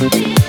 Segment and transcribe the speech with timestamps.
[0.10, 0.43] Thank